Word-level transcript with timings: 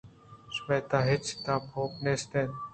شمئے 0.53 0.77
تہا 0.89 0.99
ہچ 1.07 1.25
تپاوت 1.43 1.91
نیست 2.03 2.31
اِنت 2.37 2.55